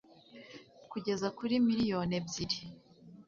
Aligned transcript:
kugeza 0.91 1.27
kuri 1.37 1.55
miliyoni 1.67 2.13
ebyiri 2.19 2.59